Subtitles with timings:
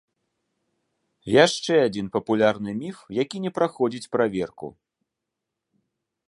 [1.45, 4.67] Яшчэ адзін папулярны міф, які не праходзіць праверку.